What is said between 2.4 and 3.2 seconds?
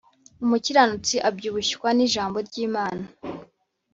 ry’imana